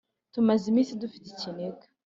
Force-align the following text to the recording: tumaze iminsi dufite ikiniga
tumaze 0.33 0.63
iminsi 0.71 0.99
dufite 1.01 1.25
ikiniga 1.29 1.83